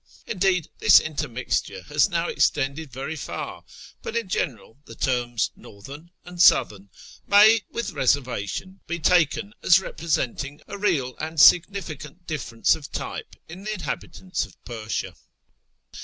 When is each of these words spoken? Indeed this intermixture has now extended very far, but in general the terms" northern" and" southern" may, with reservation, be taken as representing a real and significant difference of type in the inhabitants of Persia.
Indeed 0.25 0.67
this 0.79 0.99
intermixture 0.99 1.83
has 1.83 2.09
now 2.09 2.27
extended 2.27 2.91
very 2.91 3.15
far, 3.15 3.63
but 4.01 4.15
in 4.17 4.29
general 4.29 4.79
the 4.85 4.95
terms" 4.95 5.51
northern" 5.55 6.09
and" 6.25 6.41
southern" 6.41 6.89
may, 7.27 7.61
with 7.69 7.91
reservation, 7.91 8.79
be 8.87 8.97
taken 8.97 9.53
as 9.61 9.79
representing 9.79 10.59
a 10.67 10.75
real 10.79 11.15
and 11.17 11.39
significant 11.39 12.25
difference 12.25 12.73
of 12.73 12.91
type 12.91 13.35
in 13.47 13.63
the 13.63 13.73
inhabitants 13.75 14.43
of 14.43 14.55
Persia. 14.65 15.13